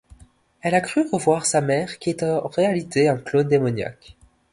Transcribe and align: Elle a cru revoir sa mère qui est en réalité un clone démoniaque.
Elle 0.61 0.73
a 0.73 0.81
cru 0.81 1.05
revoir 1.11 1.45
sa 1.45 1.61
mère 1.61 1.99
qui 1.99 2.09
est 2.09 2.23
en 2.23 2.47
réalité 2.47 3.07
un 3.07 3.17
clone 3.17 3.47
démoniaque. 3.47 4.17